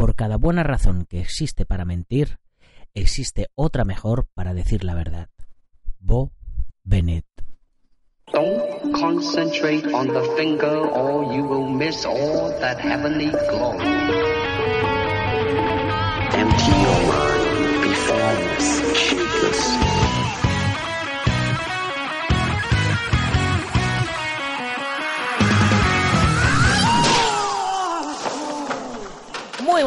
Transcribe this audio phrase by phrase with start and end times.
[0.00, 2.38] Por cada buena razón que existe para mentir,
[2.94, 5.28] existe otra mejor para decir la verdad.
[5.98, 6.32] Bo
[6.84, 7.26] Bennett.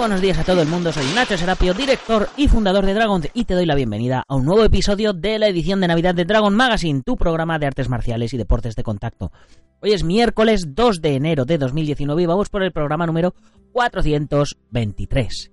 [0.03, 3.45] Buenos días a todo el mundo, soy Nacho Serapio, director y fundador de Dragon y
[3.45, 6.53] te doy la bienvenida a un nuevo episodio de la edición de Navidad de Dragon
[6.53, 9.31] Magazine, tu programa de artes marciales y deportes de contacto.
[9.79, 13.33] Hoy es miércoles 2 de enero de 2019 y vamos por el programa número
[13.71, 15.51] 423.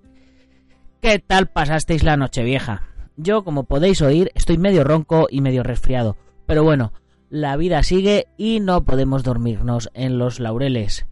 [0.99, 2.83] ¿Qué tal pasasteis la noche vieja?
[3.15, 6.91] Yo, como podéis oír, estoy medio ronco y medio resfriado, pero bueno,
[7.29, 11.05] la vida sigue y no podemos dormirnos en los laureles.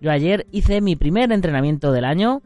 [0.00, 2.42] Yo ayer hice mi primer entrenamiento del año,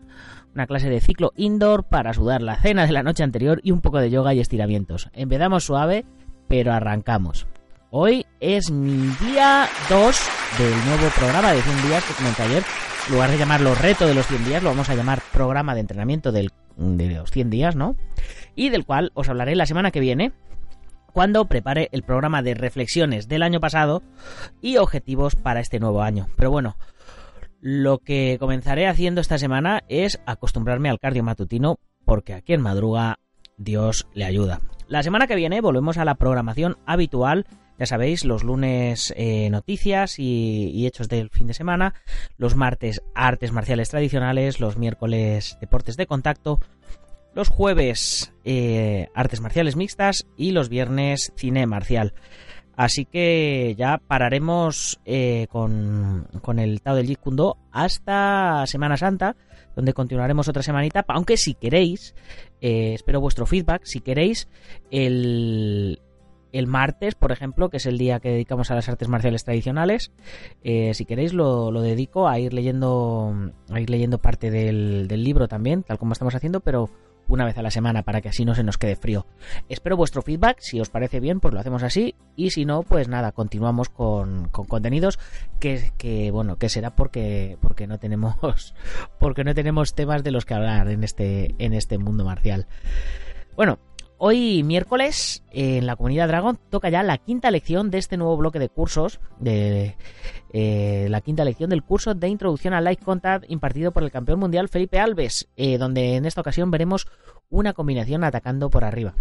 [0.58, 3.80] una clase de ciclo indoor para sudar la cena de la noche anterior y un
[3.80, 5.08] poco de yoga y estiramientos.
[5.12, 6.04] Empezamos suave,
[6.48, 7.46] pero arrancamos.
[7.90, 10.20] Hoy es mi día 2
[10.58, 12.64] del nuevo programa de 100 días que comenté ayer.
[13.06, 15.80] En lugar de llamarlo reto de los 100 días, lo vamos a llamar programa de
[15.80, 17.94] entrenamiento del, de los 100 días, ¿no?
[18.56, 20.32] Y del cual os hablaré la semana que viene,
[21.12, 24.02] cuando prepare el programa de reflexiones del año pasado
[24.60, 26.26] y objetivos para este nuevo año.
[26.36, 26.76] Pero bueno,
[27.60, 33.18] lo que comenzaré haciendo esta semana es acostumbrarme al cardio matutino porque aquí en madruga
[33.56, 34.60] Dios le ayuda.
[34.86, 37.46] La semana que viene volvemos a la programación habitual.
[37.78, 41.94] Ya sabéis, los lunes eh, noticias y, hechos del fin de semana,
[42.36, 46.58] los martes artes marciales tradicionales, los miércoles deportes de contacto,
[47.34, 52.14] los jueves eh, artes marciales mixtas y los viernes cine marcial.
[52.78, 58.96] Así que ya pararemos eh, con, con, el Tao del Jeet Kune Do hasta Semana
[58.96, 59.34] Santa,
[59.74, 61.04] donde continuaremos otra semanita.
[61.08, 62.14] Aunque si queréis,
[62.60, 64.46] eh, espero vuestro feedback, si queréis,
[64.92, 66.00] el,
[66.52, 70.12] el martes, por ejemplo, que es el día que dedicamos a las artes marciales tradicionales,
[70.62, 73.34] eh, si queréis lo, lo, dedico a ir leyendo
[73.70, 76.90] a ir leyendo parte del, del libro también, tal como estamos haciendo, pero
[77.28, 79.26] una vez a la semana para que así no se nos quede frío.
[79.68, 83.08] Espero vuestro feedback, si os parece bien, pues lo hacemos así, y si no, pues
[83.08, 85.18] nada, continuamos con, con contenidos
[85.60, 88.74] que, que, bueno, que será porque, porque no tenemos,
[89.18, 92.66] porque no tenemos temas de los que hablar en este, en este mundo marcial.
[93.56, 93.78] Bueno,
[94.20, 98.58] Hoy miércoles en la comunidad Dragon toca ya la quinta lección de este nuevo bloque
[98.58, 99.94] de cursos, de
[100.52, 104.40] eh, la quinta lección del curso de introducción al Light Contact impartido por el campeón
[104.40, 107.06] mundial Felipe Alves, eh, donde en esta ocasión veremos
[107.48, 109.14] una combinación atacando por arriba.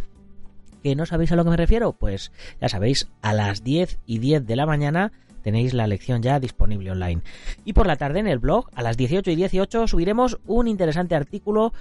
[0.81, 1.93] ¿Que no sabéis a lo que me refiero?
[1.93, 6.39] Pues ya sabéis, a las 10 y 10 de la mañana tenéis la lección ya
[6.39, 7.21] disponible online.
[7.65, 11.15] Y por la tarde en el blog, a las 18 y 18, subiremos un interesante
[11.15, 11.73] artículo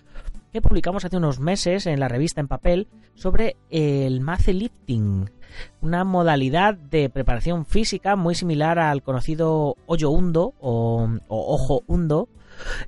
[0.52, 5.30] que publicamos hace unos meses en la revista en papel sobre el mace lifting,
[5.80, 12.28] una modalidad de preparación física muy similar al conocido hoyo hundo o, o ojo hundo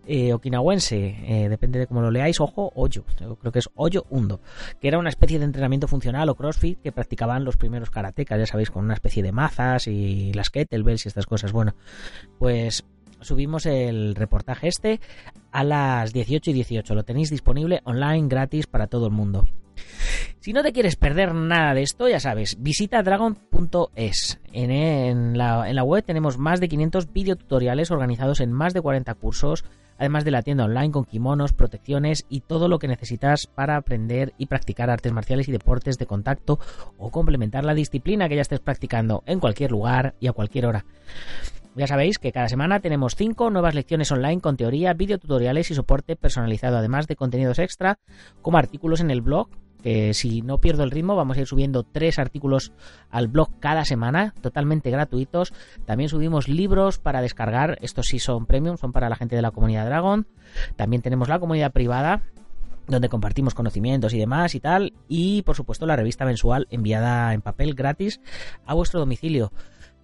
[0.06, 4.06] eh, okinawense, eh, depende de cómo lo leáis, ojo, hoyo, yo creo que es hoyo
[4.10, 4.40] hundo,
[4.80, 8.46] que era una especie de entrenamiento funcional o crossfit que practicaban los primeros karatecas, ya
[8.46, 11.52] sabéis, con una especie de mazas y las kettlebells y estas cosas.
[11.52, 11.74] Bueno,
[12.38, 12.84] pues
[13.20, 15.00] subimos el reportaje este
[15.52, 16.94] a las 18 y 18.
[16.94, 19.46] Lo tenéis disponible online gratis para todo el mundo.
[20.41, 24.41] Si no te quieres perder nada de esto, ya sabes, visita dragon.es.
[24.53, 29.15] En, en, la, la web tenemos más de 500 videotutoriales organizados en más de 40
[29.15, 29.65] cursos,
[29.98, 34.33] además de la tienda online con kimonos, protecciones y todo lo que necesitas para aprender
[34.39, 36.59] y practicar artes marciales y deportes de contacto
[36.97, 40.84] o complementar la disciplina que ya estés practicando en cualquier lugar y a cualquier hora.
[41.78, 46.16] Ya sabéis que cada semana tenemos 5 nuevas lecciones online con teoría, videotutoriales y soporte
[46.16, 48.01] personalizado, además de contenidos extra
[48.42, 49.48] como artículos en el blog.
[49.80, 52.72] Que si no pierdo el ritmo, vamos a ir subiendo tres artículos
[53.10, 55.53] al blog cada semana, totalmente gratuitos.
[55.86, 59.53] También subimos libros para descargar, estos sí son premium, son para la gente de la
[59.53, 60.27] comunidad Dragon.
[60.74, 62.22] También tenemos la comunidad privada,
[62.89, 64.95] donde compartimos conocimientos y demás y tal.
[65.07, 68.21] Y por supuesto la revista mensual enviada en papel gratis
[68.66, 69.53] a vuestro domicilio,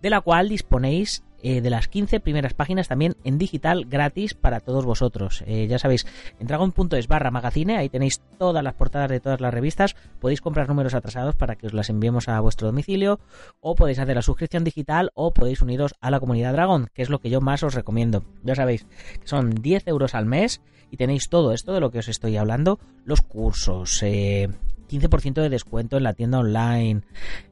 [0.03, 4.61] de la cual disponéis eh, de las 15 primeras páginas también en digital gratis para
[4.61, 5.45] todos vosotros.
[5.47, 6.07] Eh, ya sabéis,
[6.41, 10.69] en dragon.es barra magazine, ahí tenéis todas las portadas de todas las revistas, podéis comprar
[10.69, 13.21] números atrasados para que os las enviemos a vuestro domicilio
[13.61, 17.11] o podéis hacer la suscripción digital o podéis uniros a la comunidad Dragon, que es
[17.11, 18.25] lo que yo más os recomiendo.
[18.43, 18.87] Ya sabéis,
[19.25, 22.79] son 10 euros al mes y tenéis todo esto de lo que os estoy hablando,
[23.05, 24.49] los cursos, eh,
[24.89, 27.03] 15% de descuento en la tienda online,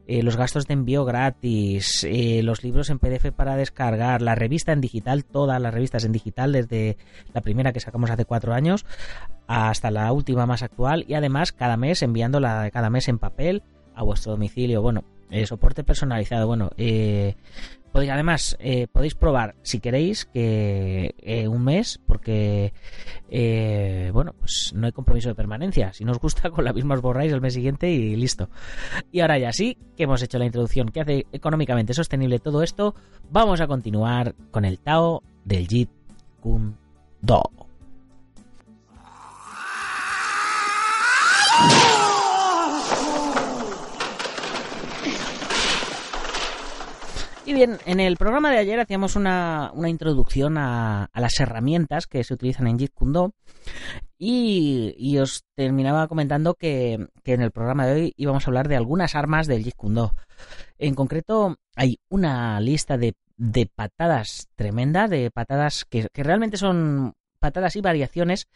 [0.07, 4.73] eh, los gastos de envío gratis, eh, los libros en PDF para descargar, la revista
[4.73, 6.97] en digital, todas las revistas en digital, desde
[7.33, 8.85] la primera que sacamos hace cuatro años
[9.47, 13.63] hasta la última más actual, y además cada mes enviándola cada mes en papel
[13.95, 14.83] a vuestro domicilio.
[14.83, 16.47] Bueno, eh, soporte personalizado.
[16.47, 17.37] Bueno, eh,
[17.93, 22.73] podéis, además, eh, podéis probar si queréis que eh, un mes, porque
[23.31, 25.93] eh, bueno, pues no hay compromiso de permanencia.
[25.93, 28.49] Si no os gusta, con la misma os borráis el mes siguiente y listo.
[29.13, 32.95] Y ahora ya sí, que hemos hecho la introducción que hace económicamente sostenible todo esto,
[33.31, 35.91] vamos a continuar con el Tao del Jeet
[36.41, 36.73] Kune
[37.21, 37.72] Do.
[47.45, 52.07] Y bien, en el programa de ayer hacíamos una, una introducción a, a, las herramientas
[52.07, 53.35] que se utilizan en Jeet Kune Do
[54.17, 58.69] y, y, os terminaba comentando que, que, en el programa de hoy íbamos a hablar
[58.69, 60.13] de algunas armas del Jeet Kune Do.
[60.79, 67.15] En concreto, hay una lista de, de patadas tremenda, de patadas que, que, realmente son
[67.41, 68.47] patadas y variaciones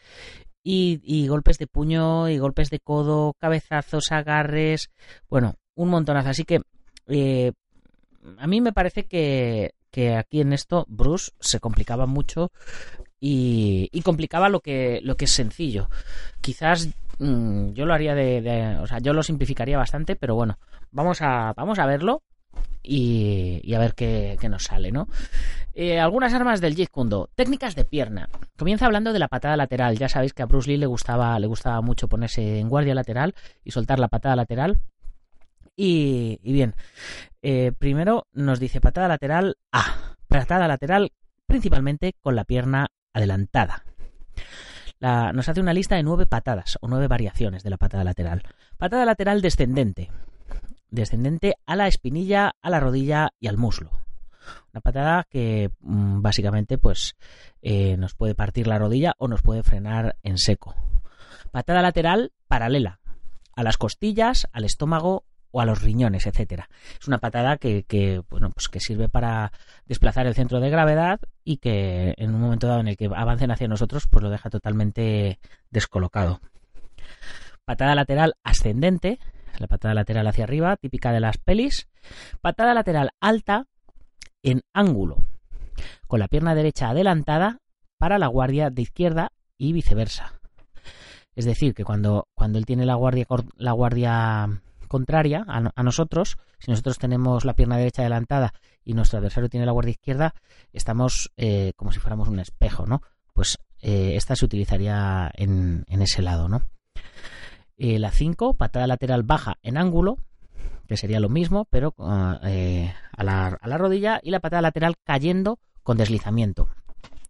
[0.63, 4.91] y, y golpes de puño y golpes de codo, cabezazos, agarres,
[5.29, 6.29] bueno, un montonazo.
[6.29, 6.61] Así que
[7.07, 7.51] eh,
[8.37, 12.51] a mí me parece que, que, aquí en esto Bruce se complicaba mucho
[13.19, 15.89] y, y, complicaba lo que, lo que es sencillo.
[16.41, 16.89] Quizás
[17.19, 20.59] mmm, yo lo haría de, O sea, yo lo simplificaría bastante, pero bueno,
[20.91, 22.23] vamos a, vamos a verlo
[22.83, 25.07] y, y a ver qué, qué, nos sale, ¿no?
[25.73, 27.29] Eh, algunas armas del Jeet Kune Do.
[27.35, 28.29] Técnicas de pierna.
[28.57, 29.97] Comienza hablando de la patada lateral.
[29.97, 33.35] Ya sabéis que a Bruce Lee le gustaba, le gustaba mucho ponerse en guardia lateral
[33.63, 34.79] y soltar la patada lateral.
[35.79, 36.73] Y, bien,
[37.43, 40.15] eh, primero nos dice patada lateral A.
[40.27, 41.13] Patada lateral
[41.45, 43.83] principalmente con la pierna adelantada.
[44.99, 48.41] La, nos hace una lista de nueve patadas o nueve variaciones de la patada lateral.
[48.77, 50.09] Patada lateral descendente.
[50.89, 53.91] Descendente a la espinilla, a la rodilla y al muslo.
[54.73, 57.15] Una patada que mmm, básicamente pues
[57.61, 60.75] eh, nos puede partir la rodilla o nos puede frenar en seco.
[61.51, 62.99] Patada lateral paralela
[63.55, 65.23] a las costillas, al estómago
[65.57, 66.69] o a los riñones, etcétera.
[67.01, 69.51] Es una patada que, bueno, pues que sirve para
[69.87, 73.49] desplazar el centro de gravedad y que en un momento dado en el que avancen
[73.49, 75.39] hacia nosotros, pues lo deja totalmente
[75.71, 76.41] descolocado.
[77.65, 79.17] Patada lateral ascendente,
[79.57, 81.87] la patada lateral hacia arriba, típica de las pelis.
[82.39, 83.65] Patada lateral alta
[84.43, 85.17] en ángulo,
[86.05, 87.61] con la pierna derecha adelantada
[87.97, 90.33] para la guardia de izquierda y viceversa.
[91.35, 93.25] Es decir, que cuando, cuando él tiene la guardia,
[93.55, 98.53] la guardia contraria a, nosotros, si nosotros tenemos la pierna derecha adelantada
[98.83, 100.33] y nuestro adversario tiene la guardia izquierda,
[100.73, 103.01] estamos eh, como si fuéramos un espejo, ¿no?
[103.33, 106.61] Pues eh, esta se utilizaría en, en ese lado, ¿no?
[107.77, 110.17] Eh, la 5, patada lateral baja en ángulo,
[110.87, 114.95] que sería lo mismo, pero uh, a, la, a la rodilla, y la patada lateral
[115.03, 116.69] cayendo con deslizamiento.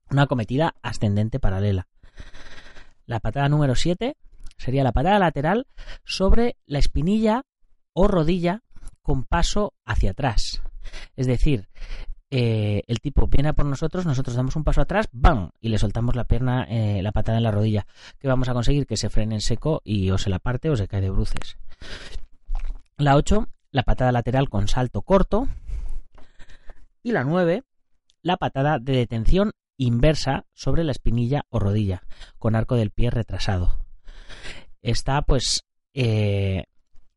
[0.09, 1.88] Una acometida ascendente paralela.
[3.06, 4.16] La patada número 7
[4.57, 5.68] sería la patada lateral
[6.04, 7.44] sobre la espinilla
[7.94, 8.64] o rodilla
[9.02, 10.61] con paso hacia atrás.
[11.16, 11.68] Es decir,
[12.30, 15.52] eh, el tipo viene a por nosotros, nosotros damos un paso atrás, ¡bam!
[15.61, 17.87] y le soltamos la pierna, eh, la patada en la rodilla.
[18.19, 20.76] Que vamos a conseguir que se frene en seco y o se la parte o
[20.76, 21.57] se cae de bruces.
[22.97, 25.47] La 8, la patada lateral con salto corto.
[27.04, 27.64] Y la 9,
[28.21, 32.04] la patada de detención inversa sobre la espinilla o rodilla,
[32.40, 33.86] con arco del pie retrasado.
[34.87, 36.63] Está, pues, eh,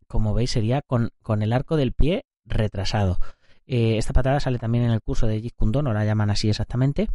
[0.09, 3.21] como veis, sería con, con el arco del pie retrasado.
[3.65, 7.09] Eh, esta patada sale también en el curso de Jeet no la llaman así exactamente,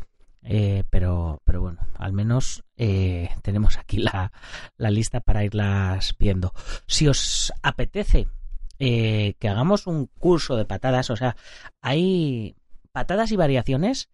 [0.43, 4.31] eh, pero, pero bueno, al menos tenemos aquí la,
[4.77, 6.53] la, lista para irlas viendo.
[6.87, 8.29] Si os apetece
[8.77, 11.35] que hagamos un curso de patadas, o sea,
[11.81, 12.55] hay
[12.93, 14.07] patadas y variaciones,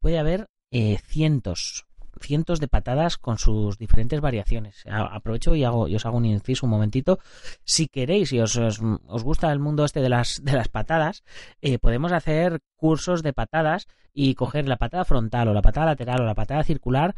[0.00, 0.50] puede haber
[1.06, 1.87] cientos,
[2.20, 4.84] cientos de patadas con sus diferentes variaciones.
[4.88, 7.18] Aprovecho y, hago, y os hago un inciso un momentito.
[7.64, 8.80] Si queréis y os, os,
[9.22, 11.24] gusta el mundo este de las, de las patadas,
[11.62, 16.22] eh, podemos hacer cursos de patadas y coger la patada frontal o la patada lateral
[16.22, 17.14] o la patada circular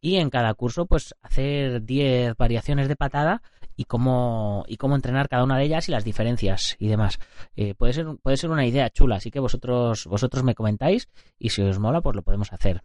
[0.00, 3.42] y en cada curso pues hacer 10 variaciones de patada
[3.82, 7.18] y cómo y cómo entrenar cada una de ellas y las diferencias y demás.
[7.56, 11.08] Eh, puede ser puede ser una idea chula, así que vosotros vosotros me comentáis
[11.38, 12.82] y si os mola pues lo podemos hacer.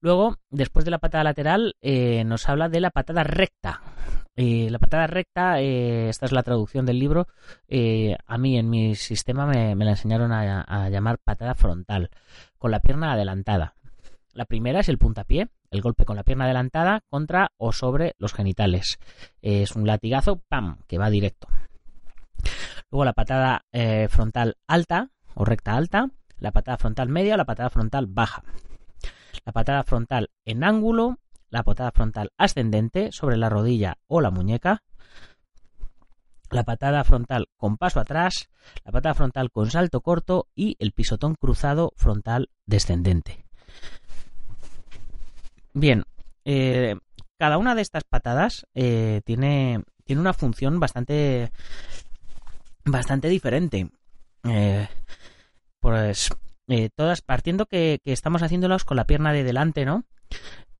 [0.00, 3.82] Luego, después de la patada lateral, eh, nos habla de la patada recta.
[4.36, 7.26] Eh, la patada recta, eh, esta es la traducción del libro,
[8.26, 12.10] a mí en mi sistema me, me la enseñaron a, a llamar patada frontal,
[12.58, 13.74] con la pierna adelantada.
[14.32, 18.34] La primera es el puntapié, el golpe con la pierna adelantada contra o sobre los
[18.34, 18.98] genitales.
[19.40, 21.48] Es un latigazo, ¡pam!, que va directo.
[22.90, 27.46] Luego la patada eh, frontal alta o recta alta, la patada frontal media o la
[27.46, 28.44] patada frontal baja.
[29.44, 34.82] La patada frontal en ángulo, la patada frontal ascendente sobre la rodilla o la muñeca,
[36.50, 38.50] la patada frontal con paso atrás,
[38.84, 43.46] la patada frontal con salto corto y el pisotón cruzado frontal descendente.
[45.74, 46.04] Bien,
[46.44, 46.96] eh,
[47.38, 51.50] cada una de estas patadas eh, tiene, tiene una función bastante,
[52.84, 53.90] bastante diferente.
[54.44, 54.88] Eh,
[55.80, 56.30] pues
[56.68, 60.04] eh, todas partiendo que, que, estamos haciéndolas con la pierna de delante, ¿no?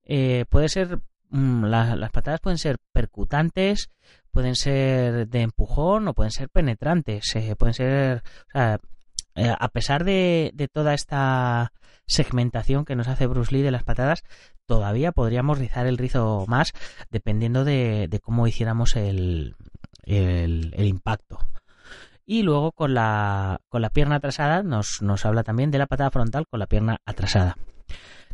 [0.05, 3.89] Eh, puede ser la, las patadas pueden ser percutantes,
[4.31, 8.79] pueden ser de empujón o pueden ser penetrantes, eh, pueden ser, o sea,
[9.35, 11.73] a pesar de, de toda esta
[12.05, 14.23] segmentación que nos hace Bruce Lee de las patadas,
[14.65, 16.73] todavía podríamos rizar el rizo más
[17.09, 19.55] dependiendo de, cómo hiciéramos el,
[20.03, 21.39] el, impacto.
[22.25, 26.11] Y luego con la, con la pierna atrasada nos, nos habla también de la patada
[26.11, 27.57] frontal con la pierna atrasada.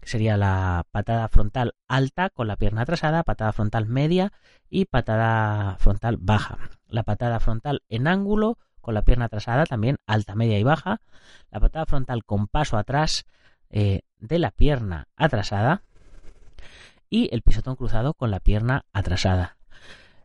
[0.04, 4.32] Sería la patada frontal alta con la pierna atrasada, patada frontal media
[4.70, 6.58] y patada frontal baja.
[6.88, 11.02] La patada frontal en ángulo con la pierna atrasada, también alta, media y baja.
[11.52, 13.26] La patada frontal con paso atrás
[13.70, 15.84] eh, de la pierna atrasada.
[17.10, 19.58] Y el pisotón cruzado con la pierna atrasada.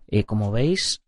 [0.07, 1.03] Eh, como veis,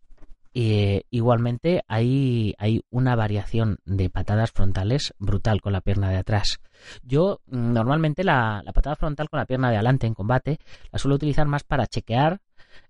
[0.53, 6.59] eh, igualmente hay, hay una variación de patadas frontales brutal con la pierna de atrás.
[7.03, 10.59] Yo mm, normalmente la, la patada frontal con la pierna de adelante en combate
[10.91, 12.41] la suelo utilizar más para chequear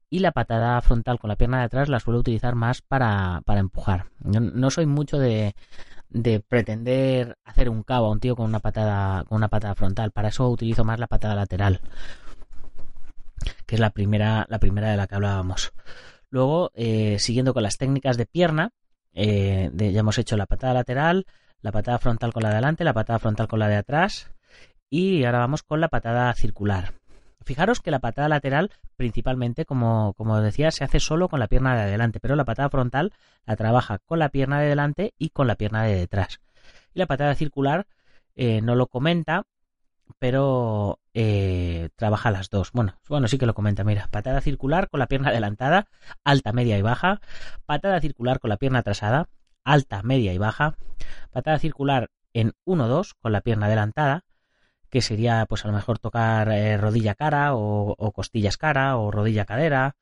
[0.10, 3.60] y la patada frontal con la pierna de atrás la suelo utilizar más para, para
[3.60, 4.06] empujar.
[4.22, 5.54] No soy mucho de,
[6.10, 10.12] de pretender hacer un cabo a un tío con una patada con una patada frontal.
[10.12, 11.82] Para eso utilizo más la patada lateral,
[13.66, 15.74] que es la primera la primera de la que hablábamos.
[16.30, 18.72] Luego, eh, siguiendo con las técnicas de pierna,
[19.14, 21.26] eh, ya hemos hecho la patada lateral,
[21.62, 24.30] la patada frontal con la de adelante, la patada frontal con la de atrás
[24.90, 26.97] y ahora vamos con la patada circular.
[27.48, 31.76] Fijaros que la patada lateral, principalmente, como, como decía, se hace solo con la pierna
[31.76, 33.14] de adelante, pero la patada frontal
[33.46, 36.42] la trabaja con la pierna de delante y con la pierna de detrás.
[36.94, 37.88] Y la patada circular
[38.36, 39.44] eh, no lo comenta,
[40.20, 42.74] pero eh, trabaja las dos.
[42.74, 43.86] Bueno, bueno, sí que lo comenta.
[43.86, 45.88] Mira, patada circular con la pierna adelantada,
[46.26, 47.22] alta, media y baja.
[47.66, 49.30] Patada circular con la pierna atrasada,
[49.64, 50.76] alta, media y baja.
[51.32, 54.26] Patada circular en 1-2 con la pierna adelantada,
[54.90, 59.46] que sería pues a lo mejor tocar eh, rodilla cara o, costillas cara o rodilla
[59.46, 59.96] cadera.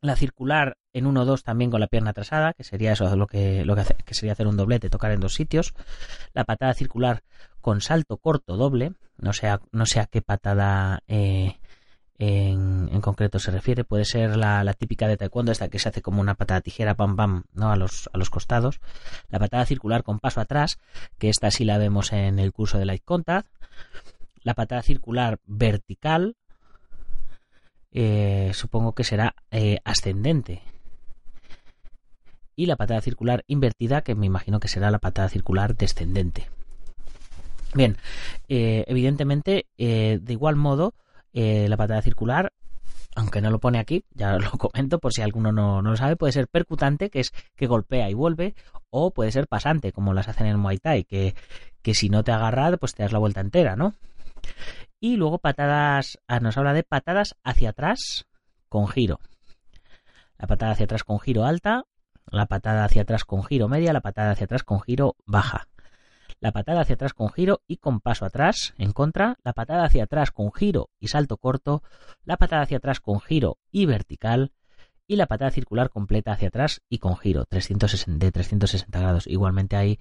[0.00, 3.74] La circular en 1-2 también con la pierna atrasada, que sería eso lo que, lo
[3.74, 5.74] que, hace, que sería hacer un doblete, tocar en dos sitios.
[6.34, 7.22] La patada circular
[7.60, 11.58] con salto corto doble, no sé no sé a qué patada eh,
[12.18, 16.20] en, concreto se refiere, puede ser la, típica de taekwondo, esta que se hace como
[16.20, 17.70] una patada tijera, pam pam, ¿no?
[17.70, 18.80] a, los, a los costados.
[19.28, 20.78] La patada circular con paso atrás,
[21.18, 23.48] que esta sí la vemos en el curso de Light Contact.
[24.42, 26.36] La patada circular vertical,
[27.92, 30.62] eh, supongo que será eh, ascendente.
[32.56, 36.50] Y la patada circular invertida, que me imagino que será la patada circular descendente.
[37.74, 37.96] Bien,
[38.48, 40.94] eh, evidentemente, de igual modo,
[41.40, 42.52] eh, la patada circular,
[43.14, 46.16] aunque no lo pone aquí, ya lo comento por si alguno no, no, lo sabe,
[46.16, 48.56] puede ser percutante, que es que golpea y vuelve,
[48.90, 51.36] o puede ser pasante, como las hacen en Muay Thai, que,
[51.80, 53.94] que si no te agarra, pues te das la vuelta entera, ¿no?
[54.98, 58.26] Y luego patadas, ah, nos habla de patadas hacia atrás
[58.68, 59.20] con giro.
[60.38, 61.84] La patada hacia atrás con giro alta,
[62.26, 65.68] la patada hacia atrás con giro media, la patada hacia atrás con giro baja
[66.40, 70.04] la patada hacia atrás con giro y con paso atrás en contra, la patada hacia
[70.04, 71.82] atrás con giro y salto corto,
[72.24, 74.52] la patada hacia atrás con giro y vertical.
[75.10, 77.46] Y la patada circular completa hacia atrás y con giro.
[77.46, 79.26] 360, de 360 grados.
[79.26, 80.00] Igualmente hay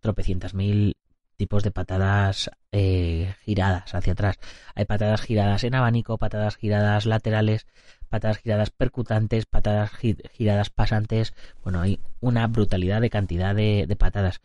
[0.00, 0.96] tropecientas mil
[1.36, 4.38] tipos de patadas eh, giradas hacia atrás.
[4.74, 7.66] Hay patadas giradas en abanico, patadas giradas laterales,
[8.12, 11.32] patadas giradas percutantes, patadas giradas pasantes.
[11.62, 14.42] Bueno, hay una brutalidad de cantidad de, patadas.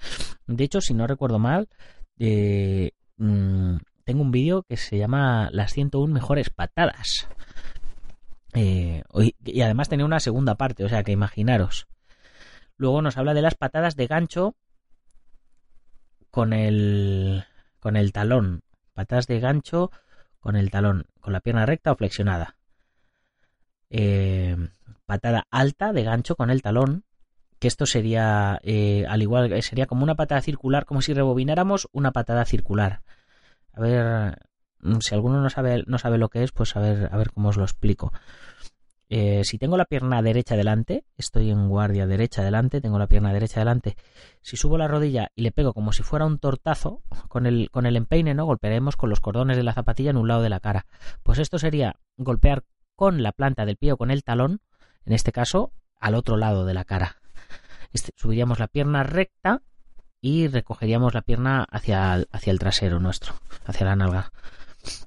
[0.48, 1.68] De hecho, si no recuerdo mal,
[2.18, 7.28] eh, mmm, tengo un vídeo que se llama Las 101 mejores patadas.
[8.54, 9.04] Eh,
[9.44, 11.88] y además tenía una segunda parte, o sea que imaginaros.
[12.78, 14.56] Luego nos habla de las patadas de gancho
[16.32, 17.44] con el,
[17.82, 18.62] con el talón.
[18.94, 19.92] Patadas de gancho
[20.40, 22.57] con el talón, con la pierna recta o flexionada.
[23.90, 24.56] Eh,
[25.06, 27.06] patada alta de gancho con el talón,
[27.60, 32.12] que esto sería, eh, al igual, sería como una patada circular, como si rebobináramos una
[32.12, 33.02] patada circular.
[33.74, 34.38] A ver,
[34.82, 37.32] mm, si alguno no sabe, no sabe lo que es, pues a ver, a ver
[37.32, 38.12] cómo os lo explico.
[39.10, 43.32] Eh, si tengo la pierna derecha delante, estoy en guardia derecha delante, tengo la pierna
[43.32, 43.96] derecha delante.
[44.42, 47.86] Si subo la rodilla y le pego como si fuera un tortazo con el, con
[47.86, 48.46] el empeine, ¿no?
[48.46, 50.86] Golpearemos con los cordones de la zapatilla en un lado de la cara.
[51.24, 52.64] Pues esto sería golpear
[52.98, 54.60] con la planta del pie o con el talón,
[55.06, 57.18] en este caso, al otro lado de la cara.
[57.94, 59.62] Este, subiríamos la pierna recta
[60.20, 63.36] y recogeríamos la pierna hacia, el trasero nuestro,
[63.66, 64.32] hacia la nalga,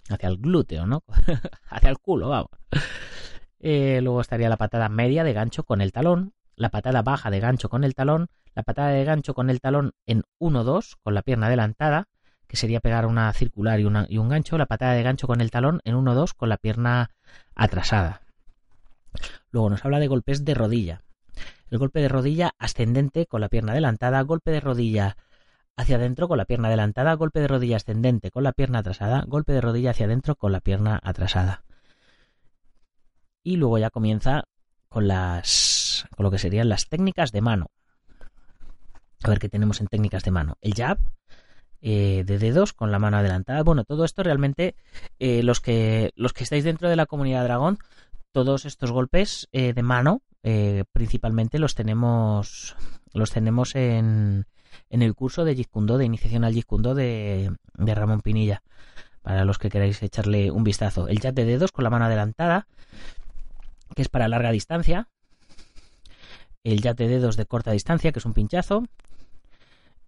[0.09, 1.03] hacia el glúteo, ¿no?
[1.69, 2.51] hacia el culo, vamos.
[3.59, 7.41] Eh, luego estaría la patada media de gancho con el talón, la patada baja de
[7.41, 11.23] gancho con el talón, la patada de gancho con el talón en 1-2 con la
[11.23, 12.09] pierna adelantada,
[12.51, 15.81] que sería pegar una circular y, un gancho, la patada de gancho con el talón
[15.85, 17.11] en 1-2 con la pierna
[17.55, 18.23] atrasada.
[19.53, 21.03] Luego nos habla de golpes de rodilla.
[21.71, 25.17] El golpe de rodilla ascendente con la pierna adelantada, golpe de rodilla
[25.77, 29.53] hacia adentro con la pierna adelantada, golpe de rodilla ascendente con la pierna atrasada, golpe
[29.53, 31.63] de rodilla hacia adentro con la pierna atrasada
[33.43, 34.45] y luego ya comienza
[34.89, 37.71] con las con lo que serían las técnicas de mano.
[39.23, 40.57] A ver qué tenemos en técnicas de mano.
[40.61, 40.99] El jab
[41.83, 43.63] eh, de dedos con la mano adelantada.
[43.63, 44.75] Bueno, todo esto realmente
[45.19, 47.79] eh, los que los que estáis dentro de la comunidad dragón,
[48.33, 50.23] todos estos golpes eh, de mano
[50.93, 52.75] principalmente los tenemos
[53.13, 54.47] los tenemos en,
[54.89, 58.63] en el curso de Jeet de iniciación al Jeet de, de Ramón Pinilla
[59.21, 61.09] para los que queráis echarle un vistazo.
[61.09, 62.67] El jab de dedos con la mano adelantada
[63.95, 65.09] que es para larga distancia,
[66.63, 68.85] el jab de dedos de corta distancia, que es un pinchazo,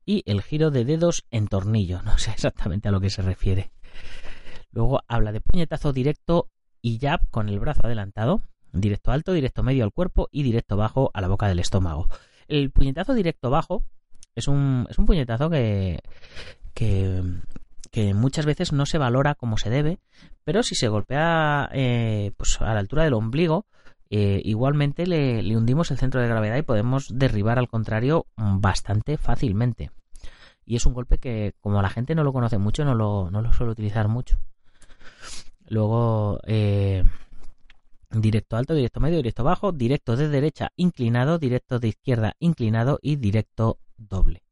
[0.04, 3.72] y el giro de dedos en tornillo, no sé exactamente a lo que se refiere.
[4.72, 6.48] Luego habla de puñetazo directo
[6.80, 8.42] y jab con el brazo adelantado,
[8.72, 12.08] directo alto, directo medio al cuerpo y directo bajo a la boca del estómago.
[12.48, 13.84] El puñetazo directo bajo
[14.34, 16.00] es un, es un puñetazo que,
[16.74, 17.22] que,
[17.90, 19.98] que muchas veces no se valora como se debe,
[20.44, 23.66] pero si se golpea eh, pues a la altura del ombligo,
[24.14, 29.90] eh, igualmente le, hundimos el centro de gravedad y podemos derribar al contrario bastante fácilmente.
[30.66, 33.40] Y es un golpe que, como la gente no lo conoce mucho, no lo, no
[33.40, 34.38] lo suele utilizar mucho.
[35.66, 37.04] Luego, eh,
[38.10, 43.16] directo alto, directo medio, directo bajo, directo de derecha inclinado, directo de izquierda inclinado y
[43.16, 44.42] directo doble.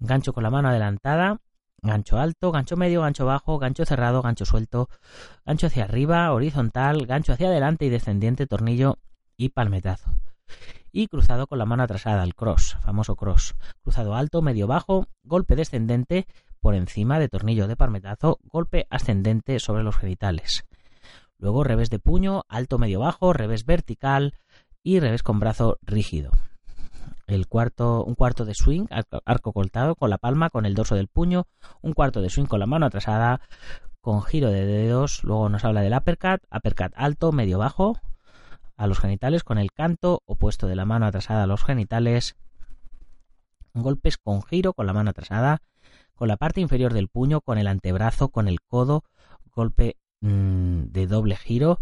[0.00, 1.40] Gancho con la mano adelantada,
[1.82, 4.88] gancho alto, gancho medio, gancho bajo, gancho cerrado, gancho suelto,
[5.44, 8.98] gancho hacia arriba, horizontal, gancho hacia adelante y descendiente, tornillo
[9.36, 10.12] y palmetazo.
[10.92, 13.54] Y cruzado con la mano atrasada, el cross, famoso cross.
[13.82, 16.26] Cruzado alto, medio bajo, golpe descendente
[16.60, 20.64] por encima de tornillo de palmetazo, golpe ascendente sobre los genitales.
[21.38, 24.34] Luego revés de puño, alto, medio bajo, revés vertical
[24.82, 26.32] y revés con brazo rígido
[27.32, 28.86] el cuarto, un cuarto de swing,
[29.24, 31.46] arco cortado con la palma, con el dorso del puño,
[31.82, 33.40] un cuarto de swing con la mano atrasada,
[34.00, 37.98] con giro de dedos, luego nos habla del uppercut, uppercut alto, medio bajo,
[38.76, 42.36] a los genitales, con el canto opuesto de la mano atrasada a los genitales,
[43.74, 45.62] golpes con giro con la mano atrasada,
[46.14, 49.04] con la parte inferior del puño, con el antebrazo, con el codo,
[49.54, 51.78] golpe mm, de doble giro,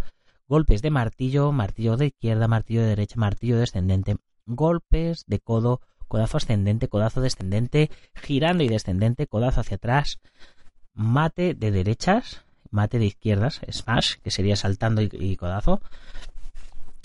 [0.48, 4.16] golpes de martillo, martillo de izquierda, martillo de derecha, martillo descendente,
[4.48, 10.18] golpes de codo, codazo ascendente, codazo descendente, girando y descendente, codazo hacia atrás,
[10.94, 15.80] mate de derechas, mate de izquierdas, smash, que sería saltando y, codazo,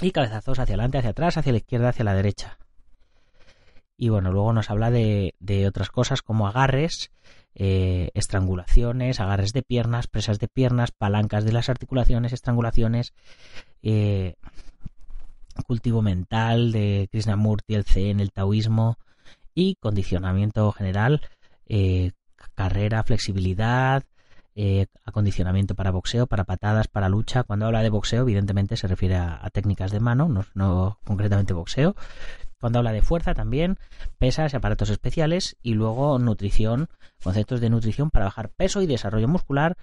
[0.02, 2.58] y cabezazos hacia adelante, hacia atrás, hacia la izquierda, hacia la derecha.
[3.96, 5.34] Y bueno, luego nos habla de,
[5.68, 7.12] otras cosas como agarres,
[7.56, 13.14] eh, estrangulaciones, agarres de piernas, presas de piernas, palancas de las articulaciones, estrangulaciones,
[13.84, 14.36] eh,
[15.66, 18.98] cultivo mental de Krishnamurti, el Zen, el taoísmo
[19.54, 21.22] y condicionamiento general,
[21.68, 22.12] eh,
[22.56, 24.04] carrera, flexibilidad,
[24.56, 27.44] eh, acondicionamiento para boxeo, para patadas, para lucha.
[27.44, 31.96] Cuando habla de boxeo, evidentemente se refiere a, técnicas de mano, no, no, concretamente boxeo.
[32.60, 33.78] Cuando habla de fuerza también,
[34.20, 36.88] pesas y aparatos especiales y luego nutrición,
[37.24, 39.76] conceptos de nutrición para bajar peso y desarrollo muscular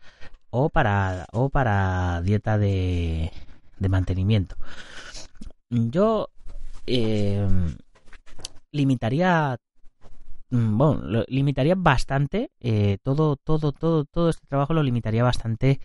[0.50, 3.32] o para, o para dieta de,
[3.78, 4.56] de mantenimiento.
[5.70, 6.28] Yo
[6.86, 7.46] eh,
[8.72, 9.56] limitaría
[10.50, 15.80] mm, bueno, limitaría bastante eh, todo, todo, todo, todo este trabajo lo limitaría bastante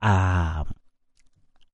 [0.00, 0.64] a,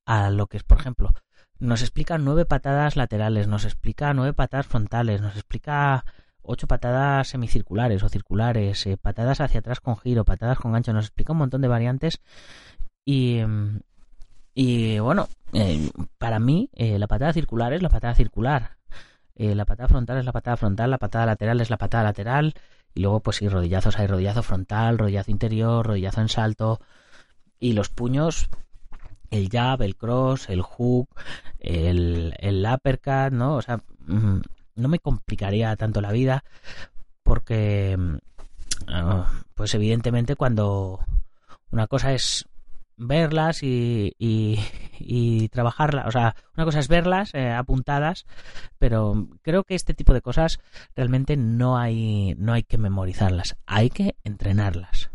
[0.06, 1.10] a lo que es, por ejemplo,
[1.58, 6.04] nos explica nueve patadas laterales, nos explica nueve patadas frontales, nos explica
[6.42, 11.06] ocho patadas semicirculares o circulares, eh, patadas hacia atrás con giro, patadas con gancho, nos
[11.06, 12.20] explica un montón de variantes
[13.04, 13.40] y,
[14.58, 18.78] y bueno, eh, para mí eh, la patada circular es la patada circular,
[19.34, 22.54] la patada frontal es la patada frontal, la patada lateral es la patada lateral.
[22.94, 26.80] Y luego pues sí, rodillazos hay rodillazo frontal, rodillazo interior, rodillazo en salto.
[27.60, 28.48] Y los puños
[29.30, 31.08] el jab, el cross, el hook,
[31.58, 33.56] el, el uppercut, ¿no?
[33.56, 34.40] O sea, mm,
[34.76, 36.44] no me complicaría tanto la vida
[37.22, 38.16] porque, mm,
[38.88, 41.00] ah, pues evidentemente cuando
[41.70, 42.46] una cosa es
[42.96, 48.26] verlas y, y, trabajarlas, o sea, una cosa es verlas eh, apuntadas,
[48.78, 50.58] pero creo que este tipo de cosas
[50.94, 55.10] realmente no hay, no hay que memorizarlas, hay que entrenarlas.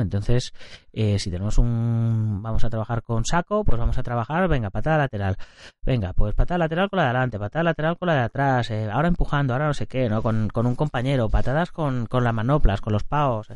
[0.00, 0.52] Entonces,
[0.92, 2.40] eh, si tenemos un...
[2.42, 5.36] vamos a trabajar con saco, pues vamos a trabajar, venga, patada lateral.
[5.84, 8.90] Venga, pues patada lateral con la de adelante, patada lateral con la de atrás, eh,
[8.90, 10.22] ahora empujando, ahora no sé qué, ¿no?
[10.22, 13.48] Con, un compañero, patadas con, con las manoplas, con los paos.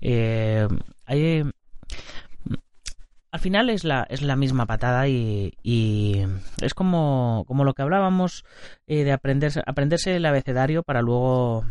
[0.00, 0.68] Eh,
[1.06, 1.44] hay...
[3.32, 6.26] Al final es la, es la misma patada y,
[6.60, 8.44] es como, como lo que hablábamos
[8.86, 11.64] de aprenderse, aprenderse el abecedario para luego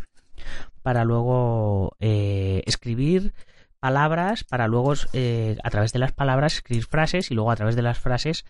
[0.81, 3.31] para luego escribir
[3.81, 7.75] palabras para luego eh, a través de las palabras escribir frases y luego a través
[7.75, 8.45] de las frases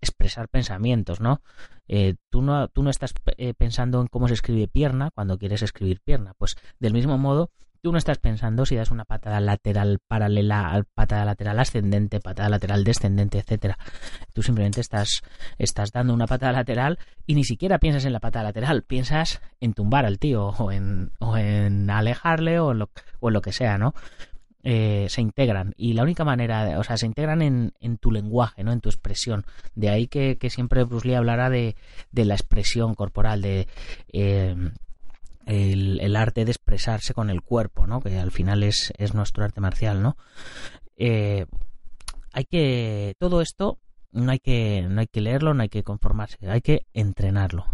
[0.00, 1.42] expresar pensamientos, ¿no?
[1.88, 5.62] Eh, tú no tú no estás eh, pensando en cómo se escribe pierna cuando quieres
[5.62, 7.50] escribir pierna, pues del mismo modo
[7.86, 12.82] tú no estás pensando si das una patada lateral paralela, patada lateral ascendente, patada lateral
[12.82, 13.78] descendente, etcétera.
[14.34, 15.22] Tú simplemente estás
[15.56, 19.72] estás dando una patada lateral y ni siquiera piensas en la patada lateral, piensas en
[19.72, 21.12] tumbar al tío o en,
[21.88, 22.78] alejarle o en
[23.20, 23.94] lo que sea, ¿no?
[24.64, 28.72] Eh, se integran y la única manera, o sea, se integran en, tu lenguaje, ¿no?
[28.72, 29.44] En tu expresión.
[29.76, 31.76] De ahí que, siempre Bruce Lee hablará de,
[32.10, 33.68] de la expresión corporal, de
[34.12, 34.56] eh,
[35.46, 38.00] el, arte de expresarse con el cuerpo, ¿no?
[38.00, 40.16] Que al final es, es nuestro arte marcial, ¿no?
[40.96, 41.46] Eh,
[42.32, 43.78] hay que todo esto
[44.12, 47.66] no hay que no hay que leerlo, no hay que conformarse, hay que entrenarlo.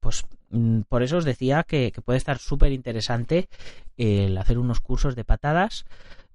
[0.00, 3.48] pues Mm, por eso os decía que, puede estar súper interesante
[4.38, 5.84] hacer unos cursos de patadas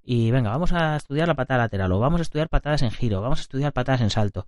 [0.04, 3.22] y venga, vamos a estudiar la patada lateral o vamos a estudiar patadas en giro,
[3.22, 4.46] vamos a estudiar patadas en salto.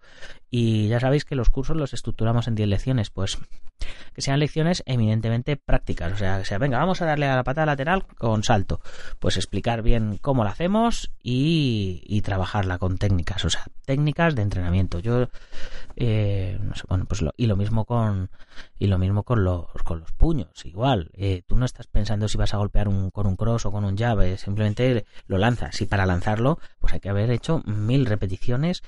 [0.50, 3.38] Y ya sabéis que los cursos los estructuramos en 10 lecciones, pues
[4.14, 7.44] que sean lecciones eminentemente prácticas, o sea, que sea, venga, vamos a darle a la
[7.44, 8.80] patada lateral con salto,
[9.18, 14.98] pues explicar bien cómo la hacemos y, trabajarla con técnicas, o sea, técnicas de entrenamiento.
[14.98, 15.28] Yo
[15.94, 18.30] eh, no sé, bueno, pues lo, y lo mismo con
[18.78, 21.10] y lo mismo con los con los puños, igual.
[21.14, 23.84] Eh, tú no estás pensando si vas a golpear un, con un cross o con
[23.84, 28.82] un llave, simplemente lo lanzas y para lanzarlo, pues hay que haber hecho mil repeticiones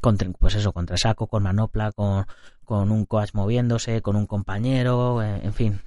[0.00, 2.26] contra, pues eso, contra saco, con manopla, con,
[2.66, 5.80] con un coach moviéndose, con un compañero, eh, en fin.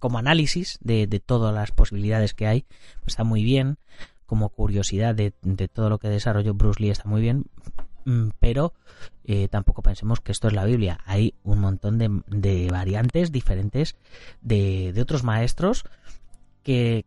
[0.00, 2.62] como análisis de, de, todas las posibilidades que hay,
[3.00, 3.78] pues está muy bien.
[4.26, 7.44] Como curiosidad de, de todo lo que desarrolló Bruce Lee está muy bien,
[8.04, 8.74] Mm, pero
[9.24, 10.98] eh, tampoco pensemos que esto es la Biblia.
[11.06, 13.96] Hay un montón de, variantes diferentes
[14.42, 15.84] de, otros maestros
[16.62, 17.06] que,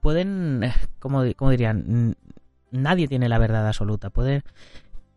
[0.00, 0.62] pueden,
[0.98, 2.16] como, dirían,
[2.70, 4.10] nadie tiene la verdad absoluta.
[4.10, 4.42] Puede,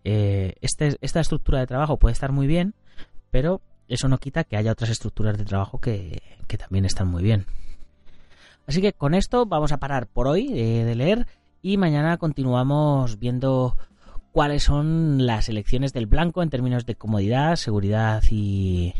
[0.04, 2.74] eh, este, esta estructura de trabajo puede estar muy bien,
[3.30, 6.22] pero eso no quita que haya otras estructuras de trabajo que,
[6.58, 7.46] también están muy bien.
[8.68, 11.28] Así que con esto vamos a parar por hoy eh, de leer
[11.62, 13.78] y mañana continuamos viendo
[14.32, 18.94] cuáles son las elecciones del blanco en términos de comodidad, seguridad y,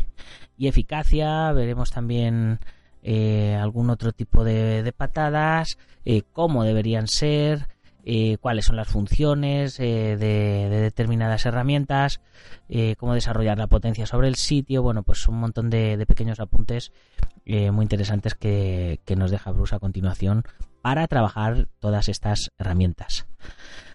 [0.58, 1.52] eficacia.
[1.52, 2.60] Veremos también
[3.02, 7.68] eh, algún otro tipo de, patadas, eh, cómo deberían ser,
[8.04, 12.20] eh, cuáles son las funciones de, determinadas herramientas,
[12.98, 14.82] cómo desarrollar la potencia sobre el sitio.
[14.82, 16.92] Bueno, pues un montón de, pequeños apuntes
[17.46, 20.44] muy interesantes que, que nos deja Bruce a continuación
[20.82, 23.26] para trabajar todas estas herramientas.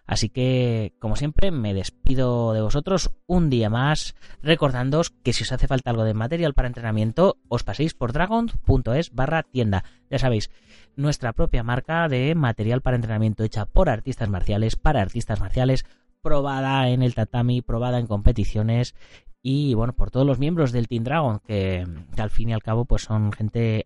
[0.07, 5.51] Así que, como siempre, me despido de vosotros un día más, recordándoos que si os
[5.51, 9.83] hace falta algo de material para entrenamiento, os paséis por dragon.es barra tienda.
[10.09, 10.49] Ya sabéis,
[10.95, 15.85] nuestra propia marca de material para entrenamiento hecha por artistas marciales, para artistas marciales,
[16.21, 18.95] probada en el tatami, probada en competiciones
[19.41, 21.85] y bueno, por todos los miembros del Team Dragon, que,
[22.17, 23.85] al fin y al cabo pues son gente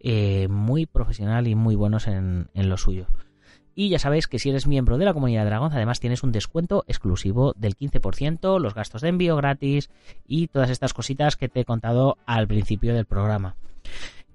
[0.00, 3.06] eh, muy profesional y muy buenos en lo suyo.
[3.74, 6.32] Y ya sabéis que si eres miembro de la comunidad de Dragón, además tienes un
[6.32, 9.90] descuento exclusivo del 15%, los gastos de envío gratis
[10.26, 13.56] y todas estas cositas que te he contado al principio del programa.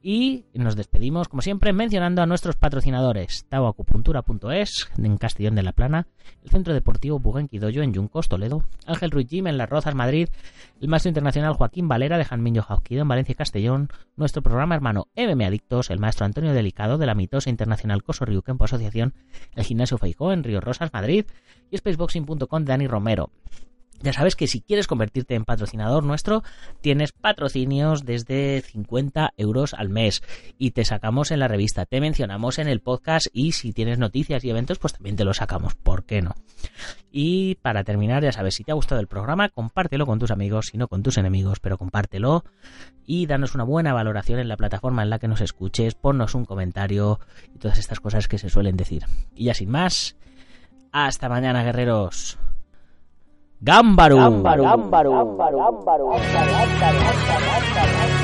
[0.10, 6.08] Y nos despedimos, como siempre, mencionando a nuestros patrocinadores: taoacupuntura.es en Castellón de la Plana,
[6.46, 10.30] el Centro Deportivo Buguenquidoyo en Yuncos, Toledo, Ángel Ruiz Jim en Las Rozas, Madrid,
[10.80, 15.10] el maestro internacional Joaquín Valera de Janmiño Jauquido en Valencia y Castellón, nuestro programa hermano
[15.14, 19.14] MM Adictos, el maestro Antonio Delicado de la mitosa internacional Coso Kempo Asociación,
[19.56, 21.26] el gimnasio Feijó en Río Rosas, Madrid,
[21.70, 23.30] y spaceboxing.com de Dani Romero.
[24.02, 26.44] Ya sabes que si quieres convertirte en patrocinador nuestro,
[26.82, 30.22] tienes patrocinios desde 50 euros al mes
[30.58, 34.44] y te sacamos en la revista, te mencionamos en el podcast y si tienes noticias
[34.44, 36.36] y eventos, pues también te lo sacamos, ¿por qué no?
[37.12, 40.68] Y para terminar, ya sabes, si te ha gustado el programa, compártelo con tus amigos,
[40.68, 42.44] si no con tus enemigos, pero compártelo
[43.06, 46.46] y danos una buena valoración en la plataforma en la que nos escuches, ponnos un
[46.46, 47.20] comentario
[47.56, 49.06] y todas estas cosas que se suelen decir.
[49.36, 50.18] Y ya sin más,
[50.92, 52.38] hasta mañana, guerreros.
[53.64, 54.20] 頑張ろう。
[54.20, 54.66] 頑張ろう。
[54.66, 55.14] 頑張ろう。
[55.14, 55.60] 頑張ろう。
[55.60, 56.12] 頑張ろう。
[56.12, 56.72] 頑
[57.74, 58.17] 張ろう。